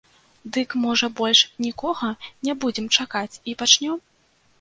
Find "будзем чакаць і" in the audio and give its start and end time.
2.63-3.57